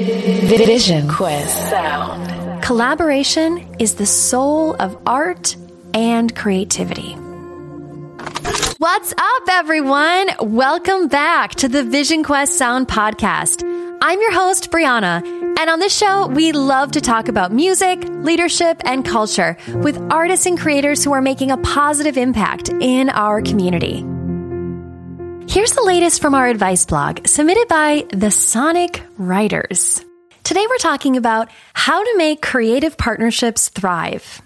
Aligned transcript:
Vision 0.00 1.08
Quest 1.08 1.68
Sound. 1.68 2.62
Collaboration 2.62 3.76
is 3.78 3.96
the 3.96 4.06
soul 4.06 4.74
of 4.76 4.96
art 5.06 5.56
and 5.92 6.34
creativity. 6.34 7.12
What's 8.78 9.12
up, 9.12 9.42
everyone? 9.50 10.30
Welcome 10.40 11.08
back 11.08 11.50
to 11.56 11.68
the 11.68 11.84
Vision 11.84 12.24
Quest 12.24 12.56
Sound 12.56 12.88
podcast. 12.88 13.62
I'm 14.00 14.18
your 14.22 14.32
host, 14.32 14.70
Brianna, 14.70 15.22
and 15.58 15.68
on 15.68 15.80
this 15.80 15.94
show, 15.94 16.28
we 16.28 16.52
love 16.52 16.92
to 16.92 17.02
talk 17.02 17.28
about 17.28 17.52
music, 17.52 18.02
leadership, 18.08 18.80
and 18.86 19.04
culture 19.04 19.58
with 19.82 20.00
artists 20.10 20.46
and 20.46 20.58
creators 20.58 21.04
who 21.04 21.12
are 21.12 21.20
making 21.20 21.50
a 21.50 21.58
positive 21.58 22.16
impact 22.16 22.70
in 22.70 23.10
our 23.10 23.42
community. 23.42 24.02
Here's 25.50 25.72
the 25.72 25.82
latest 25.82 26.22
from 26.22 26.36
our 26.36 26.46
advice 26.46 26.86
blog 26.86 27.26
submitted 27.26 27.66
by 27.66 28.06
the 28.10 28.30
Sonic 28.30 29.02
Writers. 29.18 30.00
Today 30.44 30.64
we're 30.70 30.78
talking 30.78 31.16
about 31.16 31.50
how 31.74 32.04
to 32.04 32.16
make 32.16 32.40
creative 32.40 32.96
partnerships 32.96 33.68
thrive. 33.68 34.40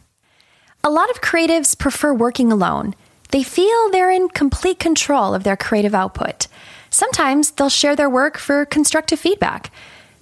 A 0.82 0.88
lot 0.88 1.10
of 1.10 1.20
creatives 1.20 1.78
prefer 1.78 2.14
working 2.14 2.50
alone. 2.50 2.94
They 3.32 3.42
feel 3.42 3.90
they're 3.90 4.10
in 4.10 4.30
complete 4.30 4.78
control 4.78 5.34
of 5.34 5.44
their 5.44 5.58
creative 5.58 5.94
output. 5.94 6.46
Sometimes 6.88 7.50
they'll 7.50 7.68
share 7.68 7.94
their 7.94 8.08
work 8.08 8.38
for 8.38 8.64
constructive 8.64 9.20
feedback, 9.20 9.70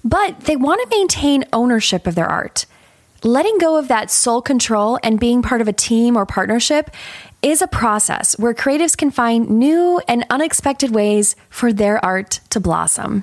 but 0.02 0.41
they 0.41 0.57
want 0.57 0.83
to 0.83 0.99
maintain 0.99 1.45
ownership 1.52 2.09
of 2.09 2.16
their 2.16 2.27
art. 2.27 2.66
Letting 3.25 3.59
go 3.59 3.77
of 3.77 3.87
that 3.87 4.11
sole 4.11 4.43
control 4.43 4.99
and 5.05 5.21
being 5.21 5.43
part 5.43 5.61
of 5.61 5.69
a 5.69 5.73
team 5.73 6.17
or 6.17 6.27
partnership 6.27 6.91
is 7.41 7.63
a 7.63 7.69
process 7.69 8.37
where 8.37 8.53
creatives 8.53 8.97
can 8.97 9.13
find 9.13 9.49
new 9.49 10.01
and 10.09 10.27
unexpected 10.29 10.93
ways 10.93 11.37
for 11.49 11.73
their 11.73 12.05
art 12.05 12.41
to 12.51 12.59
blossom. 12.59 13.23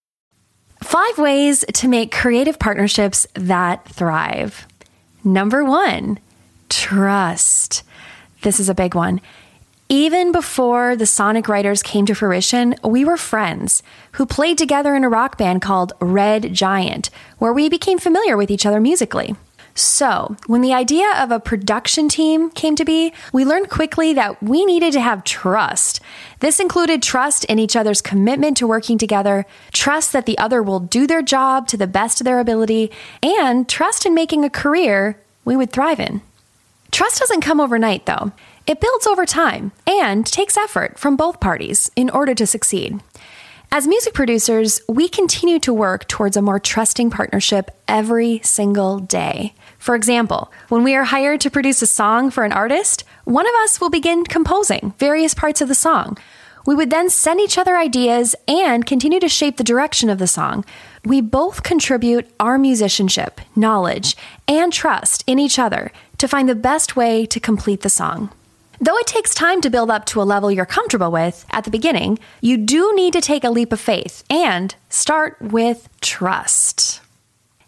Five 0.81 1.17
ways 1.17 1.63
to 1.73 1.87
make 1.87 2.11
creative 2.11 2.59
partnerships 2.59 3.27
that 3.35 3.87
thrive. 3.87 4.67
Number 5.23 5.63
one, 5.63 6.19
trust. 6.69 7.83
This 8.41 8.59
is 8.59 8.67
a 8.67 8.73
big 8.73 8.95
one. 8.95 9.21
Even 9.89 10.31
before 10.31 10.95
the 10.95 11.05
Sonic 11.05 11.47
Writers 11.47 11.83
came 11.83 12.05
to 12.05 12.15
fruition, 12.15 12.75
we 12.83 13.05
were 13.05 13.17
friends 13.17 13.83
who 14.13 14.25
played 14.25 14.57
together 14.57 14.95
in 14.95 15.03
a 15.03 15.09
rock 15.09 15.37
band 15.37 15.61
called 15.61 15.93
Red 15.99 16.53
Giant, 16.53 17.09
where 17.37 17.53
we 17.53 17.69
became 17.69 17.99
familiar 17.99 18.35
with 18.35 18.49
each 18.49 18.65
other 18.65 18.79
musically. 18.79 19.35
So, 19.73 20.35
when 20.47 20.61
the 20.61 20.73
idea 20.73 21.09
of 21.17 21.31
a 21.31 21.39
production 21.39 22.09
team 22.09 22.49
came 22.49 22.75
to 22.75 22.85
be, 22.85 23.13
we 23.31 23.45
learned 23.45 23.69
quickly 23.69 24.13
that 24.13 24.41
we 24.43 24.65
needed 24.65 24.93
to 24.93 25.01
have 25.01 25.23
trust. 25.23 26.01
This 26.39 26.59
included 26.59 27.01
trust 27.01 27.45
in 27.45 27.57
each 27.57 27.75
other's 27.75 28.01
commitment 28.01 28.57
to 28.57 28.67
working 28.67 28.97
together, 28.97 29.45
trust 29.71 30.11
that 30.13 30.25
the 30.25 30.37
other 30.37 30.61
will 30.61 30.79
do 30.79 31.07
their 31.07 31.21
job 31.21 31.67
to 31.69 31.77
the 31.77 31.87
best 31.87 32.19
of 32.19 32.25
their 32.25 32.39
ability, 32.39 32.91
and 33.23 33.67
trust 33.69 34.05
in 34.05 34.13
making 34.13 34.43
a 34.43 34.49
career 34.49 35.17
we 35.45 35.55
would 35.55 35.71
thrive 35.71 35.99
in. 35.99 36.21
Trust 36.91 37.19
doesn't 37.19 37.41
come 37.41 37.61
overnight, 37.61 38.05
though. 38.05 38.31
It 38.67 38.81
builds 38.81 39.07
over 39.07 39.25
time 39.25 39.71
and 39.87 40.25
takes 40.25 40.57
effort 40.57 40.99
from 40.99 41.15
both 41.15 41.39
parties 41.39 41.89
in 41.95 42.09
order 42.09 42.35
to 42.35 42.45
succeed. 42.45 43.01
As 43.73 43.87
music 43.87 44.13
producers, 44.13 44.81
we 44.89 45.07
continue 45.07 45.57
to 45.59 45.73
work 45.73 46.05
towards 46.09 46.35
a 46.35 46.41
more 46.41 46.59
trusting 46.59 47.09
partnership 47.09 47.71
every 47.87 48.41
single 48.43 48.99
day. 48.99 49.53
For 49.79 49.95
example, 49.95 50.51
when 50.67 50.83
we 50.83 50.93
are 50.93 51.05
hired 51.05 51.39
to 51.39 51.49
produce 51.49 51.81
a 51.81 51.87
song 51.87 52.31
for 52.31 52.43
an 52.43 52.51
artist, 52.51 53.05
one 53.23 53.47
of 53.47 53.53
us 53.63 53.79
will 53.79 53.89
begin 53.89 54.25
composing 54.25 54.93
various 54.99 55.33
parts 55.33 55.61
of 55.61 55.69
the 55.69 55.73
song. 55.73 56.17
We 56.65 56.75
would 56.75 56.89
then 56.89 57.09
send 57.09 57.39
each 57.39 57.57
other 57.57 57.77
ideas 57.77 58.35
and 58.45 58.85
continue 58.85 59.21
to 59.21 59.29
shape 59.29 59.55
the 59.55 59.63
direction 59.63 60.09
of 60.09 60.19
the 60.19 60.27
song. 60.27 60.65
We 61.05 61.21
both 61.21 61.63
contribute 61.63 62.29
our 62.41 62.57
musicianship, 62.57 63.39
knowledge, 63.55 64.17
and 64.49 64.73
trust 64.73 65.23
in 65.27 65.39
each 65.39 65.57
other 65.57 65.93
to 66.17 66.27
find 66.27 66.49
the 66.49 66.55
best 66.55 66.97
way 66.97 67.25
to 67.27 67.39
complete 67.39 67.81
the 67.81 67.89
song. 67.89 68.31
Though 68.83 68.97
it 68.97 69.05
takes 69.05 69.35
time 69.35 69.61
to 69.61 69.69
build 69.69 69.91
up 69.91 70.05
to 70.07 70.21
a 70.21 70.23
level 70.23 70.51
you're 70.51 70.65
comfortable 70.65 71.11
with 71.11 71.45
at 71.51 71.65
the 71.65 71.69
beginning, 71.69 72.17
you 72.41 72.57
do 72.57 72.95
need 72.95 73.13
to 73.13 73.21
take 73.21 73.43
a 73.43 73.51
leap 73.51 73.71
of 73.71 73.79
faith 73.79 74.23
and 74.27 74.73
start 74.89 75.39
with 75.39 75.87
trust. 76.01 76.99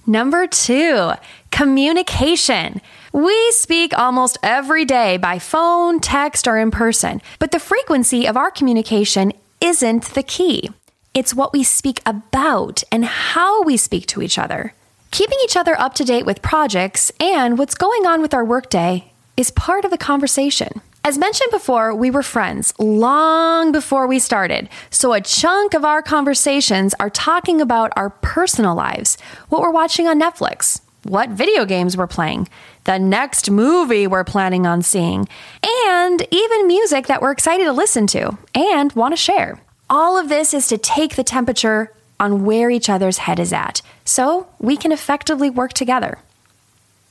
Number 0.07 0.47
two, 0.47 1.11
communication. 1.51 2.81
We 3.11 3.51
speak 3.51 3.95
almost 3.95 4.39
every 4.41 4.85
day 4.85 5.17
by 5.17 5.37
phone, 5.37 5.99
text, 5.99 6.47
or 6.47 6.57
in 6.57 6.71
person, 6.71 7.21
but 7.37 7.51
the 7.51 7.59
frequency 7.59 8.27
of 8.27 8.35
our 8.35 8.49
communication 8.49 9.33
isn't 9.61 10.15
the 10.15 10.23
key. 10.23 10.71
It's 11.13 11.35
what 11.35 11.53
we 11.53 11.63
speak 11.63 12.01
about 12.07 12.83
and 12.91 13.05
how 13.05 13.61
we 13.61 13.77
speak 13.77 14.07
to 14.07 14.23
each 14.23 14.39
other. 14.39 14.73
Keeping 15.11 15.37
each 15.43 15.55
other 15.55 15.79
up 15.79 15.93
to 15.93 16.03
date 16.03 16.25
with 16.25 16.41
projects 16.41 17.11
and 17.19 17.59
what's 17.59 17.75
going 17.75 18.07
on 18.07 18.19
with 18.19 18.33
our 18.33 18.43
workday 18.43 19.11
is 19.37 19.51
part 19.51 19.85
of 19.85 19.91
the 19.91 19.97
conversation. 19.99 20.81
As 21.05 21.17
mentioned 21.17 21.51
before, 21.51 21.93
we 21.93 22.09
were 22.09 22.23
friends 22.23 22.73
long 22.79 23.73
before 23.73 24.07
we 24.07 24.19
started, 24.19 24.69
so 24.89 25.11
a 25.11 25.19
chunk 25.19 25.73
of 25.73 25.83
our 25.83 26.01
conversations 26.01 26.93
are 26.97 27.09
talking 27.09 27.59
about 27.59 27.91
our 27.97 28.09
personal 28.09 28.73
lives, 28.73 29.17
what 29.49 29.61
we're 29.61 29.69
watching 29.69 30.07
on 30.07 30.17
Netflix, 30.17 30.79
what 31.03 31.27
video 31.27 31.65
games 31.65 31.97
we're 31.97 32.07
playing, 32.07 32.47
the 32.85 32.97
next 32.97 33.51
movie 33.51 34.07
we're 34.07 34.23
planning 34.23 34.65
on 34.65 34.81
seeing, 34.81 35.27
and 35.61 36.25
even 36.31 36.67
music 36.67 37.07
that 37.07 37.21
we're 37.21 37.31
excited 37.31 37.65
to 37.65 37.73
listen 37.73 38.07
to 38.07 38.37
and 38.55 38.93
want 38.93 39.11
to 39.11 39.17
share. 39.17 39.59
All 39.89 40.17
of 40.17 40.29
this 40.29 40.53
is 40.53 40.67
to 40.67 40.77
take 40.77 41.17
the 41.17 41.23
temperature 41.25 41.91
on 42.17 42.45
where 42.45 42.69
each 42.69 42.89
other's 42.89 43.17
head 43.17 43.41
is 43.41 43.51
at 43.51 43.81
so 44.05 44.47
we 44.57 44.77
can 44.77 44.93
effectively 44.93 45.49
work 45.49 45.73
together. 45.73 46.19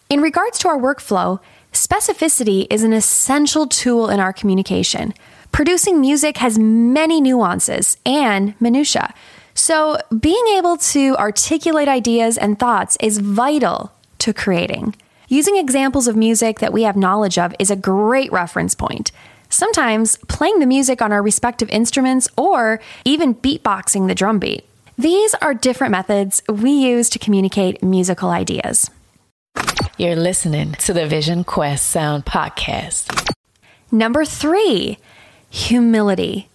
In 0.08 0.22
regards 0.22 0.58
to 0.60 0.68
our 0.68 0.78
workflow, 0.78 1.40
Specificity 1.72 2.66
is 2.68 2.82
an 2.82 2.92
essential 2.92 3.66
tool 3.66 4.10
in 4.10 4.20
our 4.20 4.32
communication. 4.32 5.14
Producing 5.52 6.00
music 6.00 6.36
has 6.36 6.58
many 6.58 7.18
nuances 7.18 7.96
and 8.04 8.54
minutiae. 8.60 9.14
So, 9.54 9.98
being 10.18 10.46
able 10.56 10.76
to 10.78 11.16
articulate 11.16 11.88
ideas 11.88 12.36
and 12.36 12.58
thoughts 12.58 12.96
is 13.00 13.18
vital 13.18 13.92
to 14.18 14.34
creating. 14.34 14.94
Using 15.28 15.56
examples 15.56 16.08
of 16.08 16.16
music 16.16 16.58
that 16.58 16.74
we 16.74 16.82
have 16.82 16.96
knowledge 16.96 17.38
of 17.38 17.54
is 17.58 17.70
a 17.70 17.76
great 17.76 18.30
reference 18.30 18.74
point. 18.74 19.10
Sometimes 19.48 20.16
playing 20.28 20.58
the 20.58 20.66
music 20.66 21.00
on 21.00 21.10
our 21.10 21.22
respective 21.22 21.70
instruments 21.70 22.28
or 22.36 22.80
even 23.04 23.34
beatboxing 23.34 24.08
the 24.08 24.14
drum 24.14 24.38
beat. 24.38 24.66
These 24.98 25.34
are 25.36 25.54
different 25.54 25.92
methods 25.92 26.42
we 26.48 26.70
use 26.70 27.08
to 27.10 27.18
communicate 27.18 27.82
musical 27.82 28.28
ideas. 28.28 28.90
You're 30.02 30.16
listening 30.16 30.72
to 30.80 30.92
the 30.92 31.06
Vision 31.06 31.44
Quest 31.44 31.86
Sound 31.86 32.26
Podcast. 32.26 33.32
Number 33.92 34.24
three, 34.24 34.98
humility. 35.48 36.48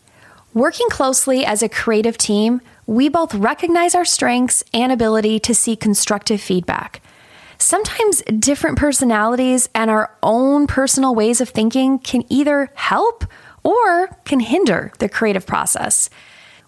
Working 0.53 0.89
closely 0.89 1.45
as 1.45 1.63
a 1.63 1.69
creative 1.69 2.17
team, 2.17 2.59
we 2.87 3.07
both 3.07 3.33
recognize 3.33 3.95
our 3.95 4.03
strengths 4.03 4.65
and 4.73 4.91
ability 4.91 5.39
to 5.39 5.55
seek 5.55 5.79
constructive 5.79 6.41
feedback. 6.41 7.01
Sometimes 7.57 8.21
different 8.37 8.77
personalities 8.77 9.69
and 9.73 9.89
our 9.89 10.13
own 10.21 10.67
personal 10.67 11.15
ways 11.15 11.39
of 11.39 11.47
thinking 11.47 11.99
can 11.99 12.25
either 12.27 12.69
help 12.75 13.23
or 13.63 14.07
can 14.25 14.41
hinder 14.41 14.91
the 14.99 15.07
creative 15.07 15.47
process. 15.47 16.09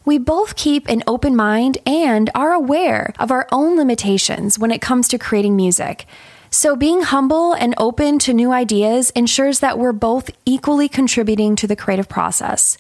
We 0.06 0.18
both 0.18 0.56
keep 0.56 0.88
an 0.88 1.04
open 1.08 1.36
mind 1.36 1.78
and 1.86 2.30
are 2.34 2.54
aware 2.54 3.14
of 3.20 3.32
our 3.32 3.50
own 3.52 3.76
limitations 3.76 4.58
when 4.58 4.72
it 4.72 4.80
comes 4.80 5.10
to 5.10 5.18
creating 5.18 5.58
music. 5.58 6.06
So, 6.52 6.76
being 6.76 7.04
humble 7.04 7.54
and 7.54 7.76
open 7.78 8.18
to 8.20 8.34
new 8.34 8.52
ideas 8.52 9.12
ensures 9.12 9.60
that 9.60 9.78
we're 9.78 9.92
both 9.92 10.32
equally 10.46 10.90
contributing 10.90 11.56
to 11.58 11.68
the 11.68 11.76
creative 11.76 12.10
process. 12.10 12.78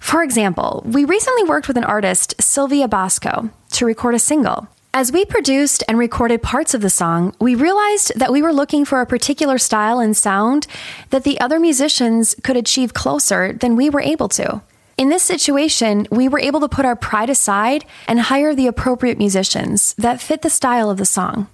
For 0.00 0.24
example, 0.24 0.82
we 0.84 1.04
recently 1.04 1.44
worked 1.44 1.68
with 1.68 1.76
an 1.76 1.84
artist, 1.84 2.34
Sylvia 2.40 2.88
Bosco, 2.88 3.50
to 3.72 3.86
record 3.86 4.16
a 4.16 4.18
single. 4.18 4.66
As 4.92 5.12
we 5.12 5.24
produced 5.24 5.84
and 5.86 5.98
recorded 5.98 6.42
parts 6.42 6.74
of 6.74 6.80
the 6.80 6.90
song, 6.90 7.34
we 7.40 7.54
realized 7.54 8.12
that 8.18 8.32
we 8.32 8.42
were 8.42 8.52
looking 8.52 8.84
for 8.84 9.00
a 9.00 9.06
particular 9.06 9.58
style 9.58 10.00
and 10.00 10.16
sound 10.16 10.66
that 11.10 11.22
the 11.22 11.38
other 11.38 11.60
musicians 11.60 12.34
could 12.42 12.56
achieve 12.56 12.94
closer 12.94 13.52
than 13.52 13.76
we 13.76 13.88
were 13.88 14.00
able 14.00 14.28
to. 14.30 14.62
In 14.96 15.10
this 15.10 15.22
situation, 15.22 16.08
we 16.10 16.28
were 16.28 16.40
able 16.40 16.60
to 16.60 16.68
put 16.68 16.86
our 16.86 16.96
pride 16.96 17.30
aside 17.30 17.84
and 18.08 18.18
hire 18.18 18.54
the 18.54 18.66
appropriate 18.66 19.18
musicians 19.18 19.94
that 19.94 20.20
fit 20.20 20.42
the 20.42 20.50
style 20.50 20.90
of 20.90 20.96
the 20.96 21.04
song. 21.04 21.48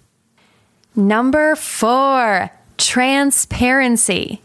Number 0.94 1.56
four, 1.56 2.50
transparency. 2.76 4.42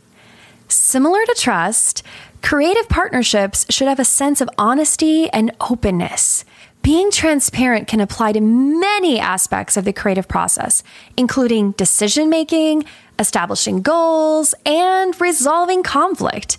Similar 0.69 1.25
to 1.25 1.35
trust, 1.37 2.03
creative 2.41 2.87
partnerships 2.87 3.65
should 3.69 3.89
have 3.89 3.99
a 3.99 4.05
sense 4.05 4.39
of 4.39 4.49
honesty 4.57 5.29
and 5.31 5.51
openness. 5.59 6.45
Being 6.83 7.11
transparent 7.11 7.89
can 7.89 7.99
apply 7.99 8.31
to 8.31 8.39
many 8.39 9.19
aspects 9.19 9.75
of 9.75 9.83
the 9.83 9.91
creative 9.91 10.29
process, 10.29 10.83
including 11.17 11.71
decision 11.71 12.29
making, 12.29 12.85
establishing 13.19 13.81
goals, 13.81 14.55
and 14.65 15.19
resolving 15.19 15.83
conflict. 15.83 16.57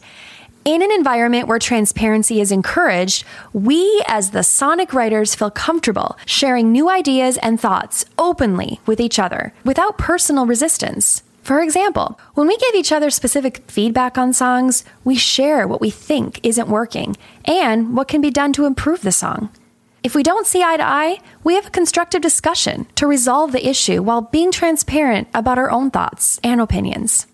In 0.68 0.82
an 0.82 0.92
environment 0.92 1.48
where 1.48 1.58
transparency 1.58 2.42
is 2.42 2.52
encouraged, 2.52 3.24
we 3.54 4.04
as 4.06 4.32
the 4.32 4.42
sonic 4.42 4.92
writers 4.92 5.34
feel 5.34 5.50
comfortable 5.50 6.18
sharing 6.26 6.70
new 6.70 6.90
ideas 6.90 7.38
and 7.38 7.58
thoughts 7.58 8.04
openly 8.18 8.78
with 8.84 9.00
each 9.00 9.18
other 9.18 9.54
without 9.64 9.96
personal 9.96 10.44
resistance. 10.44 11.22
For 11.42 11.62
example, 11.62 12.20
when 12.34 12.46
we 12.46 12.58
give 12.58 12.74
each 12.74 12.92
other 12.92 13.08
specific 13.08 13.64
feedback 13.70 14.18
on 14.18 14.34
songs, 14.34 14.84
we 15.04 15.16
share 15.16 15.66
what 15.66 15.80
we 15.80 15.88
think 15.88 16.38
isn't 16.42 16.68
working 16.68 17.16
and 17.46 17.96
what 17.96 18.08
can 18.08 18.20
be 18.20 18.30
done 18.30 18.52
to 18.52 18.66
improve 18.66 19.00
the 19.00 19.10
song. 19.10 19.48
If 20.02 20.14
we 20.14 20.22
don't 20.22 20.46
see 20.46 20.62
eye 20.62 20.76
to 20.76 20.86
eye, 20.86 21.20
we 21.44 21.54
have 21.54 21.68
a 21.68 21.70
constructive 21.70 22.20
discussion 22.20 22.86
to 22.96 23.06
resolve 23.06 23.52
the 23.52 23.66
issue 23.66 24.02
while 24.02 24.20
being 24.20 24.52
transparent 24.52 25.28
about 25.32 25.56
our 25.56 25.70
own 25.70 25.90
thoughts 25.90 26.38
and 26.44 26.60
opinions. 26.60 27.26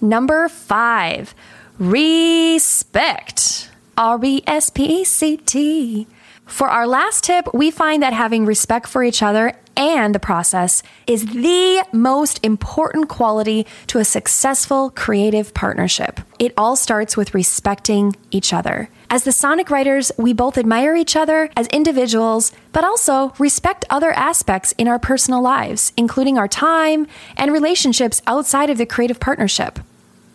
Number 0.00 0.48
five, 0.48 1.34
respect. 1.78 3.70
R 3.96 4.22
E 4.24 4.42
S 4.46 4.70
P 4.70 5.00
E 5.00 5.04
C 5.04 5.36
T. 5.36 6.06
For 6.44 6.68
our 6.68 6.86
last 6.86 7.24
tip, 7.24 7.52
we 7.52 7.70
find 7.70 8.02
that 8.02 8.12
having 8.12 8.46
respect 8.46 8.86
for 8.86 9.02
each 9.02 9.22
other 9.22 9.54
and 9.76 10.14
the 10.14 10.20
process 10.20 10.82
is 11.06 11.26
the 11.26 11.84
most 11.92 12.38
important 12.42 13.08
quality 13.08 13.66
to 13.88 13.98
a 13.98 14.04
successful 14.04 14.90
creative 14.90 15.52
partnership. 15.54 16.20
It 16.38 16.54
all 16.56 16.76
starts 16.76 17.16
with 17.16 17.34
respecting 17.34 18.14
each 18.30 18.52
other. 18.52 18.88
As 19.10 19.24
the 19.24 19.32
sonic 19.32 19.70
writers, 19.70 20.12
we 20.16 20.32
both 20.32 20.56
admire 20.56 20.96
each 20.96 21.16
other 21.16 21.50
as 21.56 21.66
individuals, 21.68 22.52
but 22.72 22.84
also 22.84 23.34
respect 23.38 23.84
other 23.90 24.12
aspects 24.12 24.72
in 24.78 24.88
our 24.88 24.98
personal 24.98 25.42
lives, 25.42 25.92
including 25.96 26.38
our 26.38 26.48
time 26.48 27.06
and 27.36 27.52
relationships 27.52 28.22
outside 28.26 28.70
of 28.70 28.78
the 28.78 28.86
creative 28.86 29.20
partnership. 29.20 29.78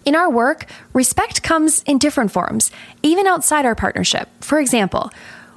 In 0.04 0.16
our 0.16 0.30
work, 0.30 0.66
respect 0.94 1.44
comes 1.44 1.84
in 1.84 1.98
different 2.00 2.32
forms, 2.32 2.72
even 3.04 3.28
outside 3.28 3.66
our 3.66 3.76
partnership. 3.76 4.30
For 4.42 4.60
example, 4.60 5.12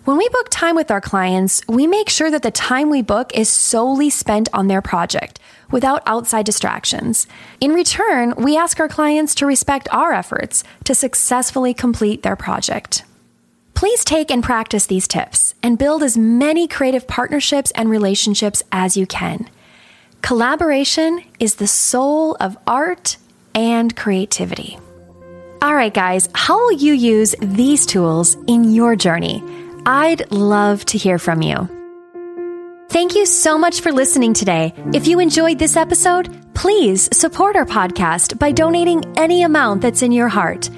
when 0.05 0.19
we 0.19 0.29
book 0.29 0.49
time 0.51 0.77
with 0.77 0.91
our 0.91 1.01
clients, 1.01 1.63
we 1.67 1.87
make 1.87 2.11
sure 2.11 2.31
that 2.31 2.43
the 2.43 2.51
time 2.51 2.91
we 2.91 3.01
book 3.01 3.33
is 3.35 3.49
solely 3.49 4.11
spent 4.11 4.51
on 4.53 4.69
their 4.69 4.83
project 4.83 5.41
without 5.71 6.03
outside 6.05 6.45
distractions. 6.45 7.27
In 7.59 7.73
return, 7.73 8.35
we 8.37 8.55
ask 8.55 8.79
our 8.79 8.89
clients 8.89 9.35
to 9.37 9.47
respect 9.47 9.89
our 9.91 10.13
efforts 10.13 10.63
to 10.85 10.95
successfully 10.95 11.73
complete 11.73 12.23
their 12.23 12.37
project. 12.37 13.05
Please 13.73 14.05
take 14.05 14.31
and 14.31 14.45
practice 14.45 14.87
these 14.87 15.09
tips 15.09 15.55
and 15.63 15.79
build 15.79 16.03
as 16.03 16.19
many 16.19 16.69
creative 16.69 17.09
partnerships 17.09 17.71
and 17.71 17.89
relationships 17.89 18.63
as 18.71 18.99
you 18.99 19.07
can. 19.07 19.49
Collaboration 20.21 21.25
is 21.41 21.55
the 21.55 21.67
soul 21.67 22.37
of 22.41 22.59
art 22.67 23.17
and 23.55 23.95
creativity. 23.95 24.79
All 25.63 25.75
right, 25.75 25.95
guys, 25.95 26.29
how 26.35 26.57
will 26.57 26.73
you 26.73 26.93
use 26.93 27.35
these 27.41 27.87
tools 27.87 28.37
in 28.47 28.73
your 28.73 28.97
journey? 28.97 29.43
I'd 29.87 30.31
love 30.31 30.85
to 30.87 30.99
hear 30.99 31.19
from 31.19 31.43
you. 31.43 31.69
Thank 32.91 33.15
you 33.15 33.27
so 33.27 33.57
much 33.59 33.81
for 33.81 33.91
listening 33.91 34.35
today. 34.35 34.75
If 34.93 35.07
you 35.07 35.19
enjoyed 35.21 35.59
this 35.59 35.77
episode, 35.77 36.29
please 36.55 37.09
support 37.17 37.57
our 37.57 37.65
podcast 37.65 38.39
by 38.39 38.53
donating 38.53 39.05
any 39.17 39.43
amount 39.43 39.81
that's 39.81 40.03
in 40.03 40.13
your 40.13 40.29
heart. 40.29 40.71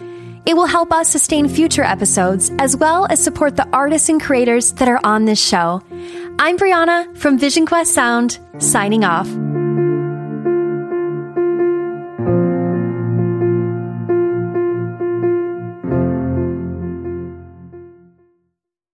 It 0.46 0.56
will 0.56 0.66
help 0.66 0.92
us 0.92 1.10
sustain 1.10 1.48
future 1.48 1.82
episodes 1.82 2.52
as 2.58 2.76
well 2.76 3.06
as 3.10 3.22
support 3.22 3.56
the 3.56 3.68
artists 3.70 4.08
and 4.08 4.22
creators 4.22 4.72
that 4.74 4.88
are 4.88 5.00
on 5.02 5.24
this 5.24 5.44
show. 5.44 5.82
I'm 6.38 6.56
Brianna 6.56 7.16
from 7.16 7.38
Vision 7.38 7.66
Quest 7.66 7.92
Sound, 7.92 8.38
signing 8.58 9.04
off. 9.04 9.45